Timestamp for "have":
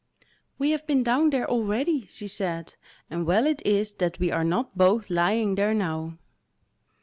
0.71-0.87